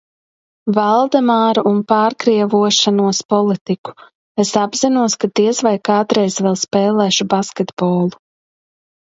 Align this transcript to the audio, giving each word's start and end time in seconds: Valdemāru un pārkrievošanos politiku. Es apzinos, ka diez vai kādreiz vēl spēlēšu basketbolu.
Valdemāru 0.75 1.63
un 1.71 1.75
pārkrievošanos 1.91 3.19
politiku. 3.33 3.93
Es 4.45 4.55
apzinos, 4.63 5.19
ka 5.25 5.31
diez 5.41 5.63
vai 5.69 5.77
kādreiz 5.91 6.41
vēl 6.47 6.61
spēlēšu 6.63 7.31
basketbolu. 7.37 8.11